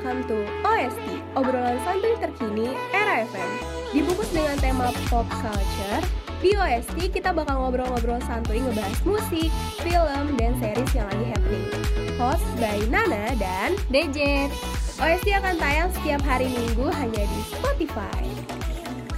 [0.00, 3.52] welcome to OST, obrolan santuy terkini era FM.
[3.92, 6.00] Dibungkus dengan tema pop culture,
[6.40, 9.52] di OST kita bakal ngobrol-ngobrol santuy ngebahas musik,
[9.84, 11.68] film, dan series yang lagi happening.
[12.16, 14.48] Host by Nana dan Dejet.
[14.96, 18.24] OST akan tayang setiap hari Minggu hanya di Spotify.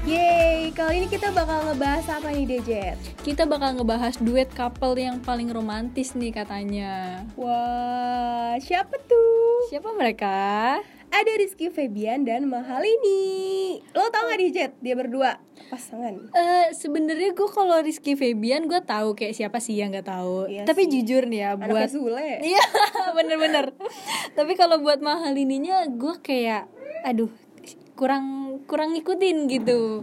[0.03, 2.99] Yeay, kali ini kita bakal ngebahas apa nih Dejet?
[3.23, 7.23] Kita bakal ngebahas duet couple yang paling romantis nih katanya.
[7.39, 9.71] Wah, siapa tuh?
[9.71, 10.35] Siapa mereka?
[11.07, 13.79] Ada Rizky Febian dan Mahalini.
[13.95, 14.75] Lo tau gak Dejet?
[14.83, 15.39] Dia berdua
[15.71, 16.19] pasangan.
[16.35, 20.51] Eh sebenarnya gue kalau Rizky Febian gue tahu kayak siapa sih yang nggak tahu.
[20.51, 20.99] Iya Tapi sih.
[20.99, 22.43] jujur nih ya Anaknya buat Sule.
[22.43, 22.65] Iya
[23.23, 23.71] bener-bener.
[24.35, 26.67] Tapi kalau buat mahal ininya gue kayak
[27.07, 27.31] aduh
[28.03, 28.27] kurang
[28.67, 30.03] kurang ngikutin gitu.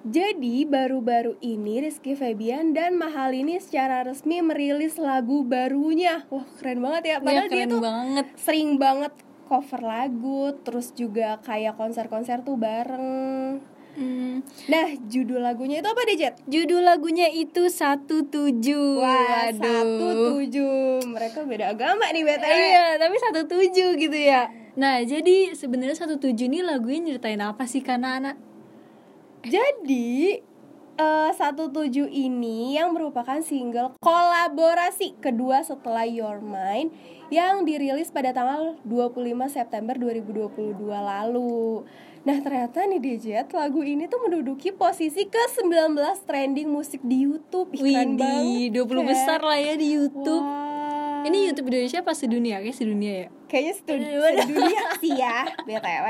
[0.00, 6.24] Jadi baru-baru ini Rizky Febian dan Mahalini secara resmi merilis lagu barunya.
[6.26, 7.08] Wah keren banget ya.
[7.12, 8.26] Iya, Padahal dia keren tuh banget.
[8.34, 9.12] sering banget
[9.44, 13.60] cover lagu, terus juga kayak konser-konser tuh bareng.
[13.90, 16.38] Hmm, Nah judul lagunya itu apa Dejet?
[16.46, 19.02] judul lagunya itu satu tujuh.
[19.02, 19.58] Wah Waduh.
[19.58, 21.04] satu tujuh.
[21.04, 22.48] Mereka beda agama nih btw.
[22.48, 24.46] Iya, tapi satu tujuh gitu ya.
[24.78, 28.36] Nah, jadi sebenarnya satu tujuh ini lagunya nyeritain apa sih karena anak?
[29.42, 30.38] Jadi
[31.00, 36.92] eh, satu tujuh ini yang merupakan single kolaborasi kedua setelah Your Mind
[37.32, 41.86] yang dirilis pada tanggal 25 September 2022 lalu.
[42.20, 45.96] Nah ternyata nih Dejet lagu ini tuh menduduki posisi ke-19
[46.28, 49.04] trending musik di Youtube Ih, keren Widih, banget 20 kan?
[49.08, 50.44] besar lah ya di YouTube.
[51.26, 52.56] Ini YouTube Indonesia apa sedunia?
[52.64, 53.28] Kayak sedunia ya.
[53.50, 56.06] Kayaknya studi Eh, sedunia sih ya BTW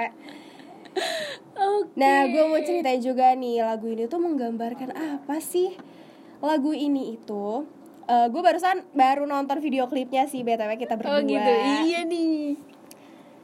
[1.61, 1.95] Oke.
[1.95, 5.79] Nah, gue mau ceritain juga nih lagu ini tuh menggambarkan apa sih?
[6.43, 7.69] Lagu ini itu,
[8.11, 11.21] eh gue barusan baru nonton video klipnya sih btw kita berdua.
[11.21, 11.53] Oh gitu.
[11.87, 12.59] Iya nih.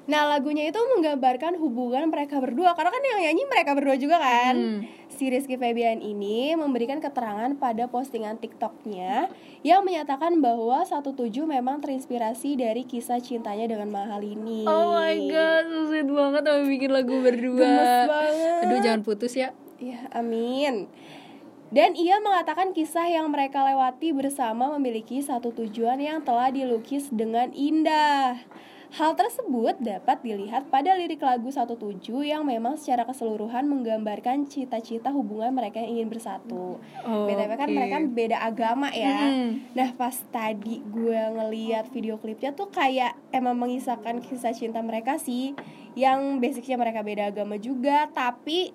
[0.06, 4.54] Nah, lagunya itu menggambarkan hubungan mereka berdua karena kan yang nyanyi mereka berdua juga kan.
[4.54, 4.81] Hmm.
[5.16, 9.32] Si Rizky Febian ini memberikan keterangan pada postingan TikToknya
[9.65, 11.16] yang menyatakan bahwa 17
[11.49, 14.69] memang terinspirasi dari kisah cintanya dengan Mahal ini.
[14.69, 17.65] Oh my god, sweet banget sama bikin lagu berdua.
[17.65, 18.60] Gemes banget.
[18.69, 19.56] Aduh, jangan putus ya.
[19.81, 20.84] Ya, amin.
[21.72, 27.56] Dan ia mengatakan kisah yang mereka lewati bersama memiliki satu tujuan yang telah dilukis dengan
[27.56, 28.37] indah.
[28.94, 31.74] Hal tersebut dapat dilihat pada lirik lagu 17
[32.22, 36.78] yang memang secara keseluruhan menggambarkan cita-cita hubungan mereka yang ingin bersatu.
[37.02, 39.26] Oh, BTW kan mereka beda agama ya.
[39.26, 39.66] Hmm.
[39.74, 45.53] Nah pas tadi gue ngeliat video klipnya tuh kayak emang mengisahkan kisah cinta mereka sih
[45.97, 48.70] Yang basicnya mereka beda agama juga Tapi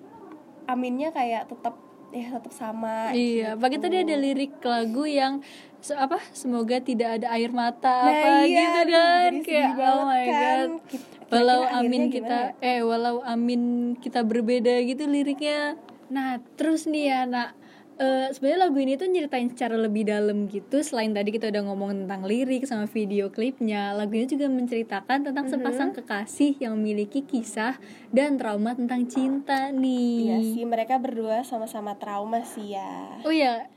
[0.66, 1.74] aminnya kayak tetap
[2.12, 3.62] ya tetap sama Iya, gitu.
[3.64, 5.40] pagi tadi ada lirik lagu yang
[5.82, 6.22] se- apa?
[6.32, 9.32] Semoga tidak ada air mata Nah, apa iya, gitu kan.
[9.42, 10.30] Kayak oh my kan.
[10.30, 10.70] god.
[10.86, 13.62] Kita- Walau amin kita gimana eh walau amin
[13.96, 15.80] kita berbeda gitu liriknya.
[16.06, 17.56] Nah, terus nih ya, nak
[17.94, 22.04] eh, sebenarnya lagu ini tuh nyeritain secara lebih dalam gitu selain tadi kita udah ngomong
[22.04, 25.52] tentang lirik sama video klipnya lagu ini juga menceritakan tentang Mhm.
[25.52, 27.76] sepasang kekasih yang memiliki kisah
[28.08, 33.68] dan trauma tentang cinta nih Iya sih mereka berdua sama-sama trauma sih ya Oh iya,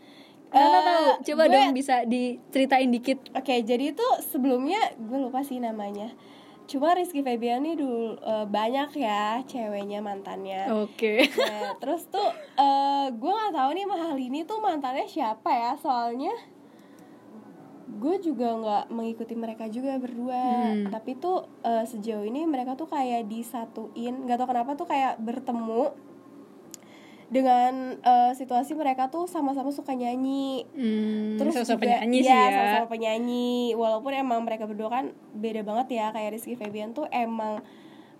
[0.55, 1.07] Eh, Nana tahu.
[1.25, 3.19] Coba gue- dong bisa diceritain dikit.
[3.31, 6.15] Oke, jadi itu sebelumnya gue lupa sih namanya.
[6.65, 10.71] Cuma Rizky Febian nih dulu eh, banyak ya ceweknya mantannya.
[10.81, 11.27] Oke.
[11.29, 16.33] Nah, terus tuh eh gue nggak tahu nih mahal ini tuh mantannya siapa ya, soalnya
[17.85, 20.41] gue juga nggak mengikuti mereka juga berdua.
[20.73, 20.89] Hmm.
[20.89, 25.93] Tapi tuh eh, sejauh ini mereka tuh kayak disatuin, nggak tahu kenapa tuh kayak bertemu
[27.25, 32.37] dengan eh, situasi mereka tuh sama-sama suka nyanyi Hmm, terus sosok juga penyanyi ya, sih
[32.39, 32.53] ya.
[32.53, 37.65] sama-sama penyanyi walaupun emang mereka berdua kan beda banget ya kayak Rizky Febian tuh emang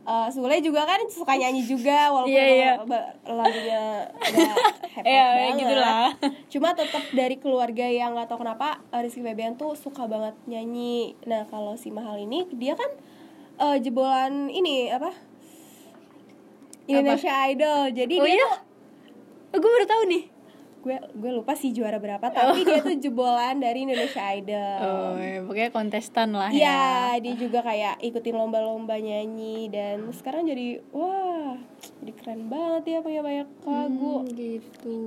[0.03, 2.71] eh, Sule juga kan suka nyanyi juga walaupun Iya, iya.
[2.81, 6.09] ba- lagunya hebat Iya, banget gitu lah.
[6.51, 11.13] cuma tetap dari keluarga yang nggak tahu kenapa eh, Rizky Febian tuh suka banget nyanyi
[11.24, 12.89] nah kalau si Mahal ini dia kan
[13.59, 15.13] eh, jebolan ini apa
[16.85, 18.45] Indonesia Idol jadi Oh dia iya?
[18.47, 18.56] tuh
[19.56, 20.24] Oh, gue baru tahu nih.
[20.78, 25.42] gue gue lupa sih juara berapa tapi dia tuh jebolan dari Indonesia Idol Oh, ya,
[25.42, 26.62] pokoknya kontestan lah Iya,
[27.10, 27.18] ya.
[27.18, 31.57] dia juga kayak ikutin lomba-lomba nyanyi dan sekarang jadi wah,
[31.98, 34.16] jadi keren banget ya punya banyak lagu.
[34.22, 35.00] Hmm, gitu.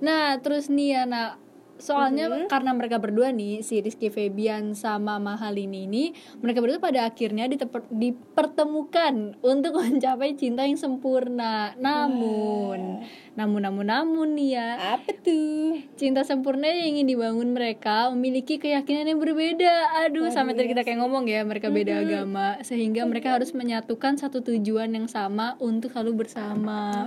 [0.00, 1.38] Nah, terus nih ya, nak
[1.78, 2.46] soalnya Mhm.
[2.46, 7.86] karena mereka berdua nih si Rizky Febian sama Mahalini ini mereka berdua pada akhirnya diteper-
[7.88, 11.72] dipertemukan untuk mencapai cinta yang sempurna.
[11.74, 13.02] Namun
[13.34, 14.70] namun namun namun nih ya.
[14.94, 15.78] Apa tuh?
[15.94, 20.04] cinta sempurna yang ingin dibangun mereka memiliki keyakinan yang berbeda.
[20.04, 22.58] Aduh sampai tadi kita kayak ngomong ya mereka beda agama.
[22.60, 27.06] Sehingga mereka harus menyatukan satu tujuan yang sama untuk selalu bersama.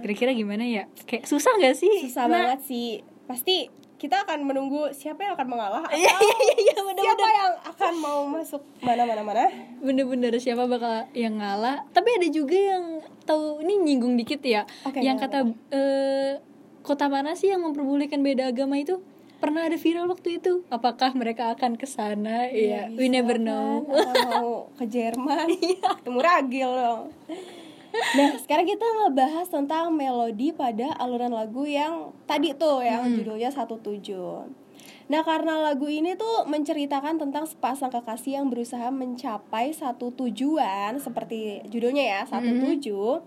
[0.00, 0.84] Kira-kira gimana ya?
[1.04, 1.94] Kayak susah gak sih?
[2.02, 2.88] Susah Nah, banget sih.
[3.22, 3.70] Pasti
[4.02, 7.06] kita akan menunggu siapa yang akan mengalah atau Iya, iya, iya, bener-bener.
[7.06, 9.22] siapa yang akan mau masuk mana mana?
[9.22, 9.44] Mana.
[9.78, 11.86] bener-bener siapa bakal yang ngalah.
[11.94, 14.66] Tapi ada juga yang tahu ini nyinggung dikit ya.
[14.82, 16.42] Oke, yang kata eh,
[16.82, 18.98] kota mana sih yang memperbolehkan beda agama itu?
[19.38, 20.66] Pernah ada viral waktu itu.
[20.66, 22.50] Apakah mereka akan ke sana?
[22.50, 23.86] Ya we never know.
[23.86, 24.50] Atau mau
[24.82, 25.46] ke Jerman,
[26.02, 27.14] temu ragil dong.
[27.92, 34.48] Nah, sekarang kita ngebahas tentang melodi pada aluran lagu yang tadi tuh yang judulnya 17.
[35.12, 41.60] Nah, karena lagu ini tuh menceritakan tentang sepasang kekasih yang berusaha mencapai satu tujuan seperti
[41.68, 43.20] judulnya ya, satu tujuh.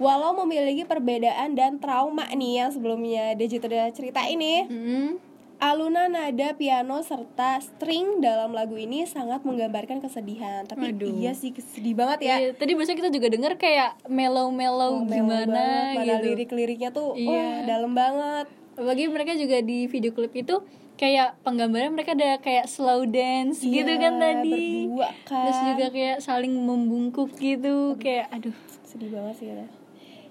[0.00, 4.64] Walau memiliki perbedaan dan trauma nih yang sebelumnya Dejit udah cerita ini.
[4.64, 5.20] Hmm,
[5.60, 10.64] Alunan nada piano serta string dalam lagu ini sangat menggambarkan kesedihan.
[10.64, 11.12] Tapi Waduh.
[11.12, 12.36] iya sih sedih banget ya.
[12.40, 15.92] Iya, tadi biasanya kita juga denger kayak mellow-mellow Oh, gimana.
[15.92, 17.28] Mana gitu lirik-liriknya tuh Iya.
[17.28, 18.46] wah dalam banget.
[18.72, 20.64] Apalagi mereka juga di video klip itu
[20.96, 25.44] kayak penggambaran mereka ada kayak slow dance gitu Iya, kan tadi berdua kan.
[25.44, 29.68] Terus juga kayak saling membungkuk gitu Kayak aduh Sedih banget sih ya.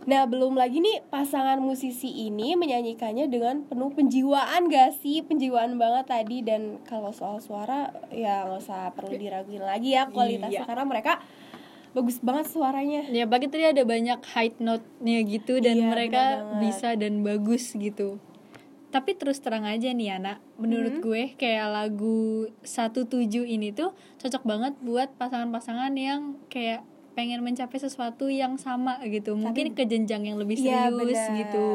[0.09, 6.09] Nah belum lagi nih pasangan musisi ini menyanyikannya dengan penuh penjiwaan gak sih Penjiwaan banget
[6.09, 10.65] tadi dan kalau soal suara ya nggak usah perlu diraguin lagi ya kualitasnya Iya.
[10.65, 11.21] Karena mereka
[11.89, 16.23] bagus banget suaranya Ya pagi tadi ada banyak high note-nya gitu Dan Iya, mereka
[16.57, 18.17] bisa dan bagus gitu
[18.89, 21.05] Tapi terus terang aja nih anak Menurut Mm-hmm.
[21.05, 23.05] gue kayak lagu 17
[23.45, 26.81] ini tuh Cocok banget buat pasangan-pasangan yang kayak
[27.19, 31.35] pengen mencapai sesuatu yang sama gitu Mungkin ke jenjang yang lebih Iya, serius bener.
[31.41, 31.67] gitu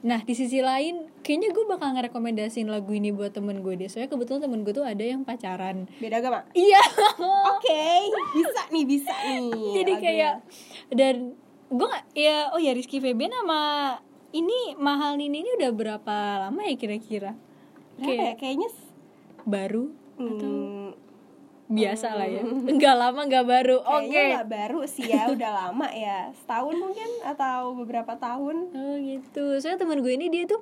[0.00, 4.08] Nah di sisi lain kayaknya gue bakal ngerekomendasiin lagu ini buat temen gue deh Soalnya
[4.08, 6.44] kebetulan temen gue tuh ada yang pacaran Beda agama?
[6.50, 6.80] Iya
[7.52, 7.84] Oke,
[8.34, 9.48] bisa nih, bisa nih.
[9.74, 10.00] jadi lagunya.
[10.02, 10.34] kayak
[10.90, 11.16] dan
[11.66, 13.96] gue gak ya oh ya Rizky Febian sama
[14.30, 17.32] ini mahal ini ini udah berapa lama ya kira-kira
[17.94, 18.16] Berapa ya?
[18.18, 18.68] kayak Kayaknya
[19.44, 19.84] baru
[20.16, 20.83] hmm,
[21.64, 25.88] biasa lah ya nggak lama nggak baru oke kayaknya nggak baru sih ya, udah lama
[25.88, 26.28] ya.
[26.34, 28.56] Setahun mungkin atau beberapa tahun.
[28.70, 30.60] oh gitu soalnya temen gue ini dia tuh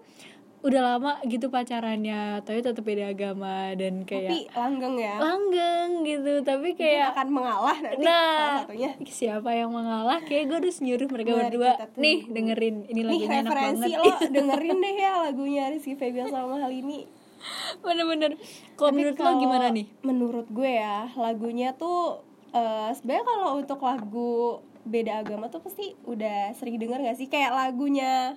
[0.62, 5.18] udah lama gitu pacarannya tapi tetap beda agama dan Tapi kayak langgeng ya.
[5.18, 8.90] langgeng gitu tapi Mungkin kayak akan mengalah nanti salah nah satunya.
[9.02, 13.26] siapa yang mengalah kayak gue harus nyuruh mereka Mari berdua nih dengerin ini Nih lagunya
[13.26, 17.10] enak referensi banget lo dengerin deh ya lagunya Rizky Febian sama hal ini.
[17.84, 18.36] bener-bener.
[18.74, 19.86] Kalau menurut lo gimana nih?
[20.02, 22.22] Menurut gue ya lagunya tuh
[22.52, 27.26] eh sebenarnya kalau untuk lagu beda agama tuh pasti udah sering denger gak sih?
[27.26, 28.36] Kayak lagunya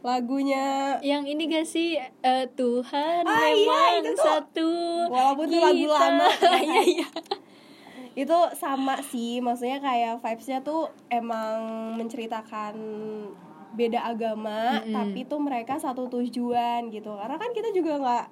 [0.00, 2.00] lagunya yang ini gak sih?
[2.00, 4.24] Eh, Tuhan Ah, iya, memang itu tuh.
[4.24, 4.70] satu.
[5.12, 6.26] Walaupun itu lagu lama.
[6.64, 7.08] iya iya.
[8.10, 12.74] Itu sama sih maksudnya kayak vibesnya tuh emang menceritakan
[13.70, 14.90] beda agama Mm-mm.
[14.90, 17.14] tapi tuh mereka satu tujuan gitu.
[17.14, 18.24] Karena kan kita juga nggak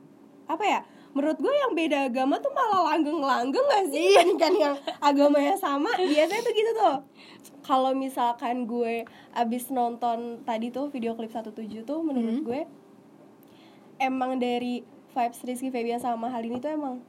[0.48, 0.80] apa ya
[1.16, 4.12] menurut gue yang beda agama tuh malah langgeng-langgeng gak sih?
[4.12, 6.96] Dibandingkan yang agamanya sama biasanya tuh gitu tuh.
[7.64, 12.60] Kalau misalkan gue abis nonton tadi tuh video klip 17 tuh menurut gue
[13.98, 17.02] emang dari vibes Rizky Febian sama hal ini tuh emang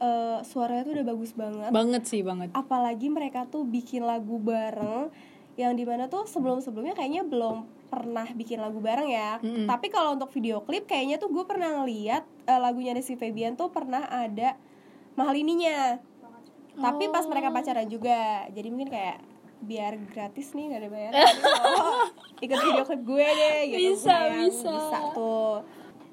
[0.00, 1.70] eh, suaranya tuh udah bagus banget.
[1.70, 2.48] Banget sih banget.
[2.56, 5.12] Apalagi mereka tuh bikin lagu bareng
[5.60, 9.66] yang di mana tuh sebelum sebelumnya kayaknya belum pernah bikin lagu bareng ya Mm-mm.
[9.66, 13.74] tapi kalau untuk video klip kayaknya tuh gue pernah ngeliat eh, lagunya Rizky Febian tuh
[13.74, 14.54] pernah ada
[15.18, 15.98] mahal ininya
[16.78, 19.18] tapi pas mereka pacaran juga jadi mungkin kayak
[19.60, 22.08] biar gratis nih gak ada bayar oh,
[22.46, 24.48] ikut video klip gue deh gitu Bisa, sayang.
[24.48, 24.72] bisa.
[24.72, 25.54] bisa tuh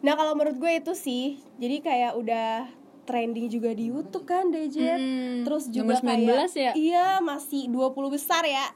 [0.04, 2.50] nah kalau menurut gue itu sih jadi kayak udah
[3.08, 5.48] trending juga di YouTube kan Dejet Mm-mm.
[5.48, 6.72] terus juga Nomor 19 kayak ya?
[6.76, 8.68] iya masih 20 besar ya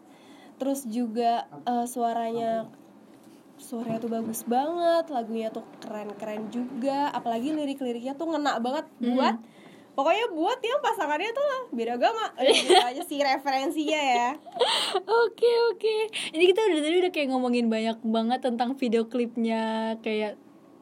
[0.55, 2.70] terus juga eh, suaranya
[3.62, 9.38] suaranya tuh bagus banget lagunya tuh keren-keren juga apalagi lirik-liriknya tuh ngena banget buat
[9.94, 14.30] pokoknya buat yang pasangannya tuh beda agama gitu aja sih referensinya ya.
[15.03, 15.96] Oke oke.
[16.32, 20.39] Ini kita udah tadi udah kayak ngomongin banyak banget tentang video klipnya kayak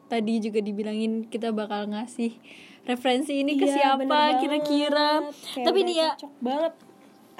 [0.08, 2.34] tadi juga dibilangin kita bakal ngasih
[2.86, 5.26] referensi ini ke Iya, siapa kira-kira.
[5.58, 6.72] Tapi nih ya cocok banget.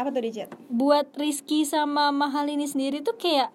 [0.00, 3.52] Apa tuh Dejet buat Rizky sama Mahal ini sendiri tuh kayak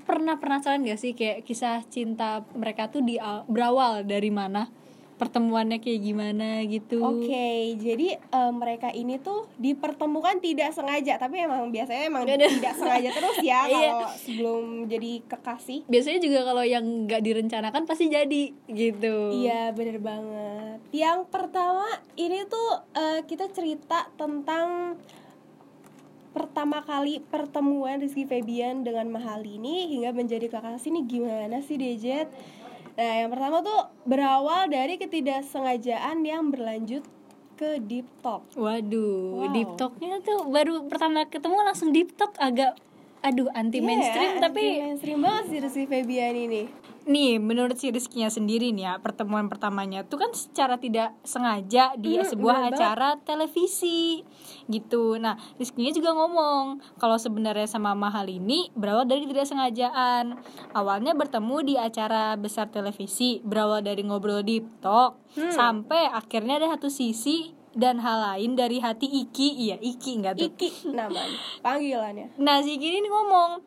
[0.00, 3.16] pernah penasaran gak sih kayak kisah cinta mereka tuh di
[3.46, 4.68] berawal dari mana
[5.14, 11.68] pertemuannya kayak gimana gitu Oke, jadi eh, mereka ini tuh dipertemukan tidak sengaja, tapi emang
[11.68, 13.76] biasanya emang tidak sengaja terus ya Iya.
[13.92, 15.84] kalau sebelum jadi kekasih.
[15.84, 20.80] biasanya juga kalau yang nggak direncanakan pasti jadi gitu Iya, bener banget.
[20.88, 21.84] Yang pertama
[22.16, 24.96] ini tuh eh, kita cerita tentang
[26.30, 32.30] pertama kali pertemuan Rizky Febian dengan Mahalini hingga menjadi kekasih ini gimana sih Dejet?
[32.94, 37.02] Nah, yang pertama tuh berawal dari ketidaksengajaan yang berlanjut
[37.54, 38.44] ke deep talk.
[38.54, 39.52] Waduh, Wow.
[39.52, 42.76] deep talknya tuh baru pertama ketemu langsung deep talk agak
[43.20, 46.62] aduh anti mainstream Iya, tapi anti mainstream banget sih Rizky Febian ini.
[47.10, 52.14] Nih menurut si Rizky-nya sendiri nih ya pertemuan pertamanya tuh kan secara tidak sengaja di
[52.14, 52.78] Hmm, sebuah banget.
[52.78, 54.22] acara televisi
[54.66, 55.16] gitu.
[55.16, 60.38] Nah Rizky-nya juga ngomong kalau sebenarnya sama Mahal ini berawal dari tidak sengajaan.
[60.70, 65.46] Awalnya bertemu di acara besar televisi berawal dari ngobrol di talk Hmm.
[65.48, 70.50] sampai akhirnya ada satu sisi dan hal lain dari hati Iki iya Iki enggak tuh
[70.50, 72.34] Iki namanya, panggilannya.
[72.36, 73.62] Nah si Iki ini ngomong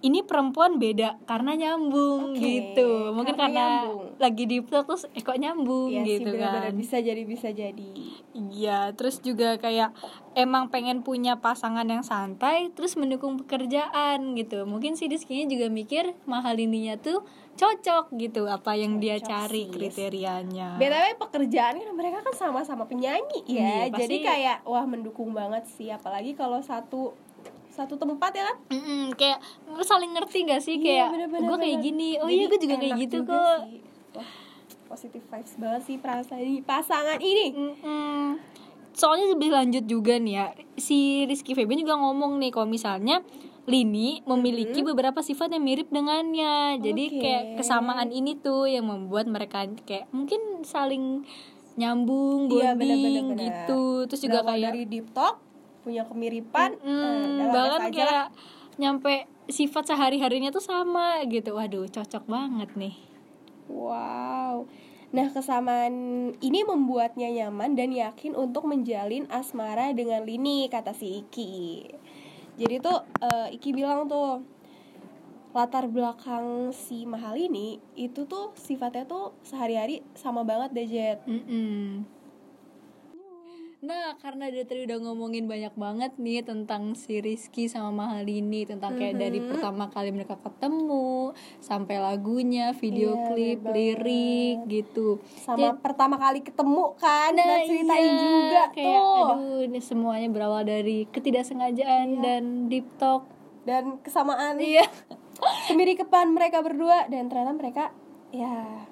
[0.00, 4.16] ini perempuan beda karena nyambung Oke, gitu mungkin karena karena, nyambung.
[4.16, 7.48] lagi di vlog terus eh kok nyambung Iya sih gitu benar-benar kan bisa jadi bisa
[7.50, 7.92] jadi.
[8.32, 9.92] iya terus juga kayak
[10.34, 16.16] emang pengen punya pasangan yang santai terus mendukung pekerjaan gitu mungkin si Rizky juga mikir
[16.24, 17.20] mahal ininya tuh
[17.52, 19.70] cocok gitu apa yang dia Cocok cari sih.
[19.70, 23.84] kriterianya BTW pekerjaan kan mereka kan sama-sama penyanyi ya.
[23.84, 27.12] Iya, Jadi pasti- kayak wah mendukung banget sih apalagi kalau satu
[27.80, 28.56] satu tempat ya kan.
[28.70, 29.38] Mm-mm, kayak
[29.80, 32.74] saling ngerti gak sih Iya, kayak bener-bener, gue kayak gini oh Jadi iya gue juga
[32.76, 33.80] kayak gitu juga kok sih.
[34.10, 34.30] Wah,
[34.86, 37.46] positive vibes banget sih perasaan ini pasangan ini.
[37.50, 38.24] Mm-mm.
[38.90, 43.22] Soalnya lebih lanjut juga nih ya Si Rizky Febian juga ngomong nih Kalau misalnya
[43.64, 47.16] Lini memiliki beberapa sifat yang mirip dengannya Jadi Oke.
[47.16, 51.22] kayak kesamaan ini tuh Yang membuat mereka kayak Mungkin saling
[51.78, 53.44] nyambung, Iya, bonding bener.
[53.46, 55.36] gitu Terus juga Berawal kayak dari deep talk
[55.82, 56.88] punya kemiripan mm,
[57.40, 57.92] eh, Bahkan lah.
[57.92, 58.26] kayak
[58.80, 62.94] Nyampe sifat sehari-harinya tuh sama gitu Waduh cocok banget nih
[63.70, 64.66] Wow.
[65.10, 65.94] Nah, kesamaan
[66.38, 71.86] ini membuatnya nyaman dan yakin untuk menjalin asmara dengan Lini, kata si Iki.
[72.58, 74.42] Jadi tuh eh, Iki bilang tuh
[75.50, 81.18] latar belakang si Mahal ini itu tuh sifatnya tuh sehari-hari sama banget deh Jet.
[81.26, 82.06] Mm-mm.
[83.80, 88.92] Nah, karena dia tadi udah ngomongin banyak banget nih tentang si Rizky sama Mahalini Tentang
[88.92, 89.48] kayak dari Mhm.
[89.48, 96.92] pertama kali mereka ketemu Sampai lagunya, video Iya, klip, lirik gitu Sama pertama kali ketemu
[96.94, 99.24] kan, Nah, kita ceritain iya, juga kayak, tuh.
[99.32, 102.20] Aduh, ini semuanya berawal dari ketidaksengajaan Iya.
[102.20, 103.24] dan deep talk
[103.64, 104.84] Dan kesamaan Iya
[105.68, 107.84] kemirikapan mereka berdua dan ternyata mereka
[108.28, 108.84] ya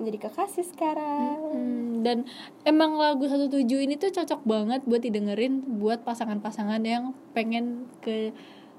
[0.00, 1.36] menjadi kekasih sekarang.
[1.52, 2.18] Hmm, dan
[2.62, 8.32] emang lagu 17 ini tuh cocok banget buat didengerin buat pasangan-pasangan yang pengen ke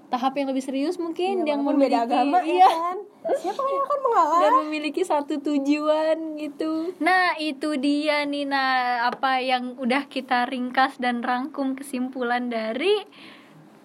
[0.09, 2.97] tahap yang lebih serius mungkin Iya, yang memiliki- agama ya iya kan.
[3.21, 4.39] Siapa yang akan mengalah?
[4.41, 6.91] dan memiliki satu tujuan gitu.
[6.97, 8.65] Nah, itu dia Nina
[9.05, 13.07] apa yang udah kita ringkas dan rangkum kesimpulan dari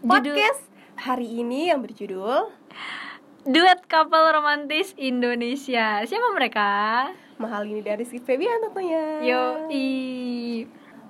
[0.01, 0.67] judul Podcast
[0.99, 2.49] hari ini yang berjudul
[3.45, 6.03] Duet Couple Romantis Indonesia.
[6.03, 6.69] Siapa mereka?
[7.37, 9.21] Mahal ini dari si Febian tentunya.
[9.21, 9.69] Yo,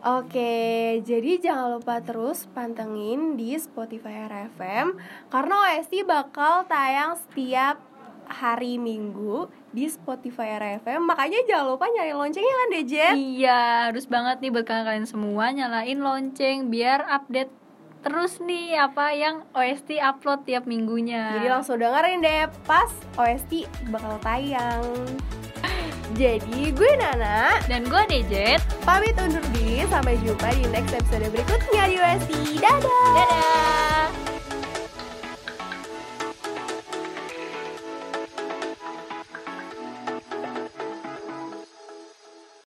[0.06, 4.94] Oke, jadi jangan lupa terus pantengin di Spotify RFM
[5.34, 7.82] karena OST bakal tayang setiap
[8.30, 11.02] hari Minggu di Spotify RFM.
[11.10, 13.14] Makanya jangan lupa nyari loncengnya kan Dejet.
[13.18, 17.50] Iya, harus banget nih buat kalian semua nyalain lonceng biar update
[18.06, 21.34] terus nih apa yang OST upload tiap minggunya.
[21.34, 24.86] Jadi langsung dengerin deh pas OST bakal tayang.
[26.16, 28.64] Jadi gue Nana dan gue Dejet.
[28.88, 32.30] pamit undur diri sampai jumpa di next episode berikutnya di OST.
[32.56, 33.04] Dadah.
[33.12, 33.95] Dadah.